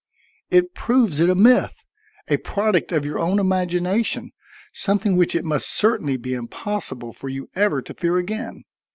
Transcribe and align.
It 0.49 0.73
proves 0.73 1.19
it 1.19 1.29
a 1.29 1.35
myth, 1.35 1.85
a 2.27 2.37
product 2.37 2.91
of 2.91 3.05
your 3.05 3.19
own 3.19 3.37
imagination, 3.37 4.31
something 4.73 5.15
which 5.15 5.35
it 5.35 5.45
must 5.45 5.69
certainly 5.69 6.17
be 6.17 6.33
impossible 6.33 7.13
for 7.13 7.29
you 7.29 7.51
ever 7.53 7.83
to 7.83 7.93
fear 7.93 8.17
again. 8.17 8.63